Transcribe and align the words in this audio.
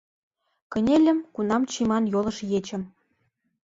Кынельым, 0.71 1.19
кунам 1.33 1.63
чийыман 1.71 2.03
йолыш 2.13 2.37
ечым 2.57 2.81